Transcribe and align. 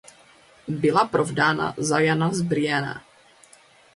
Byla 0.67 1.05
provdána 1.07 1.73
za 1.77 1.99
Jana 1.99 2.33
z 2.33 2.41
Brienne. 2.41 3.01